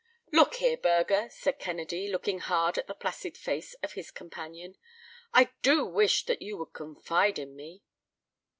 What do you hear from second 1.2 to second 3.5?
said Kennedy, looking hard at the placid